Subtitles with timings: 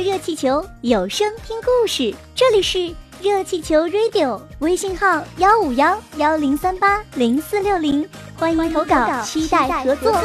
[0.00, 2.14] 热气球，有声听故事。
[2.32, 10.16] 这里是热气球 Radio，微信号幺五幺幺零三八零四六零，欢迎投稿，期待合作。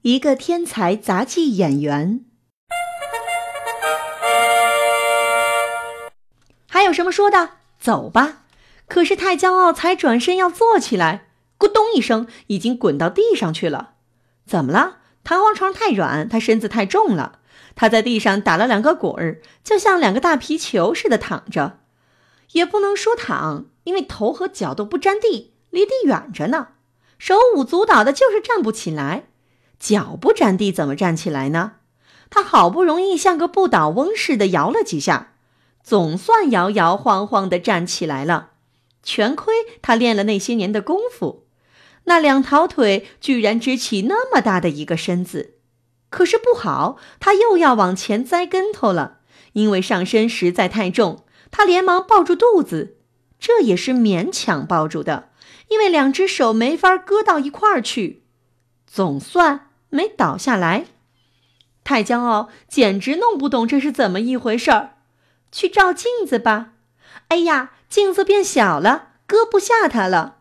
[0.00, 2.24] 一个天才杂技演员，
[6.66, 7.50] 还有什么说的？
[7.78, 8.38] 走吧！
[8.88, 11.26] 可是太骄傲，才转身要坐起来，
[11.58, 13.90] 咕咚一声，已经滚到地上去了。
[14.46, 14.99] 怎么了？
[15.30, 17.38] 弹簧床太软，他身子太重了。
[17.76, 21.78] 他在地上打了两个滚儿，就像两个大皮球似的躺着。
[22.50, 26.70] 也不能说躺，因为头和脚都不沾地，离地远着呢。
[27.16, 29.28] 手舞足蹈的，就是站不起来。
[29.78, 31.74] 脚不沾地，怎么站起来呢？
[32.28, 35.34] 他好不容易像个不倒翁似的摇了几下，
[35.84, 38.50] 总算摇摇晃晃的站起来了。
[39.04, 41.46] 全亏他练了那些年的功夫。
[42.04, 45.54] 那两条腿居然支起那么大的一个身子，
[46.08, 49.18] 可是不好，他又要往前栽跟头了。
[49.54, 52.98] 因为上身实在太重，他连忙抱住肚子，
[53.38, 55.30] 这也是勉强抱住的，
[55.68, 58.24] 因为两只手没法搁到一块儿去，
[58.86, 60.86] 总算没倒下来。
[61.82, 64.98] 太骄傲，简直弄不懂这是怎么一回事儿。
[65.50, 66.74] 去照镜子吧，
[67.28, 70.39] 哎呀，镜子变小了，搁不下他了。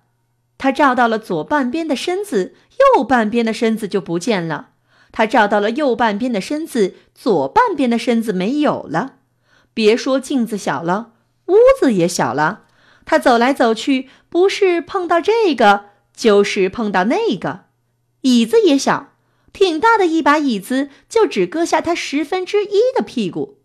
[0.60, 2.54] 他照到了左半边的身子，
[2.96, 4.72] 右半边的身子就不见了。
[5.12, 9.16] 他照到了右半边的身子，左半边的身子没有了。
[9.74, 11.14] 别说镜子小了，
[11.48, 12.66] 屋子也小了。
[13.06, 17.62] 他走来走去，不是碰到这个，就是碰到那个。
[18.22, 19.14] 椅子也小，
[19.54, 23.60] 挺大的一把椅子，就只搁下他十分之一的屁股。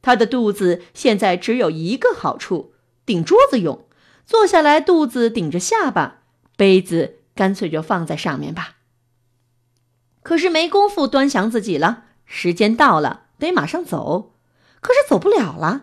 [0.00, 2.72] 他的肚子现在只有一个好处，
[3.04, 3.84] 顶桌子用。
[4.24, 6.22] 坐下来，肚子顶着下巴。
[6.56, 8.76] 杯子干脆就放在上面吧。
[10.22, 14.34] 可是没工夫端详自己了，时间到了，得马上走。
[14.80, 15.82] 可是走不了了，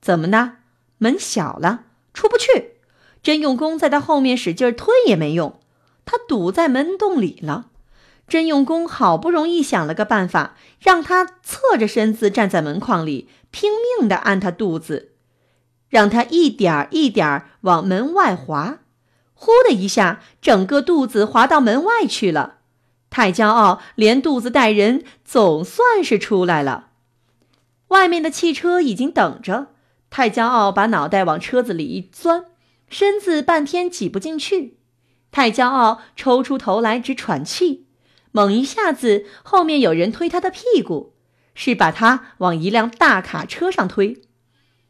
[0.00, 0.56] 怎么呢？
[0.98, 2.72] 门小了，出不去。
[3.22, 5.60] 真用功在他后面使劲推也没用，
[6.04, 7.70] 他堵在门洞里了。
[8.26, 15.12] 真用功好不容易想了个办法，让他侧着身子站在门框里，拼命地按他肚子，
[15.88, 18.78] 让他一点一点往门外滑。
[19.34, 22.58] 呼的一下，整个肚子滑到门外去了。
[23.10, 26.90] 太骄傲，连肚子带人，总算是出来了。
[27.88, 29.68] 外面的汽车已经等着。
[30.10, 32.46] 太骄傲，把脑袋往车子里一钻，
[32.88, 34.78] 身子半天挤不进去。
[35.30, 37.86] 太骄傲，抽出头来直喘气。
[38.30, 41.14] 猛一下子，后面有人推他的屁股，
[41.54, 44.22] 是把他往一辆大卡车上推。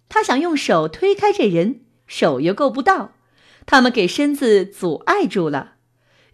[0.09, 3.14] 他想用手推开这人，手又够不到。
[3.67, 5.75] 他们给身子阻碍住了，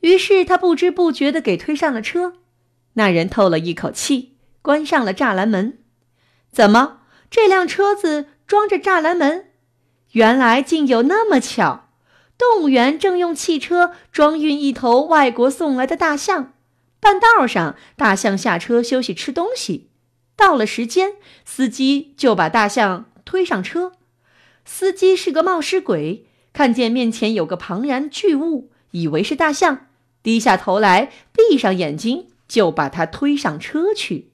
[0.00, 2.34] 于是他不知不觉地给推上了车。
[2.94, 5.78] 那人透了一口气，关上了栅栏门。
[6.50, 9.46] 怎么，这辆车子装着栅栏门？
[10.12, 11.88] 原来竟有那么巧！
[12.36, 16.54] 动物园正用汽车装运一头外国送来的大象，
[16.98, 19.90] 半道上，大象下车休息吃东西。
[20.34, 21.12] 到了时间，
[21.44, 23.92] 司机就把大象推上车。
[24.64, 26.26] 司机是个冒失鬼。
[26.52, 29.86] 看见面前有个庞然巨物，以为是大象，
[30.22, 34.29] 低下头来，闭上眼睛，就把它推上车去。